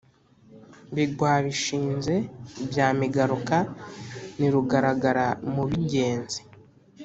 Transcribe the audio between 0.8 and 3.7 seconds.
Bigwabishinze bya Migaruka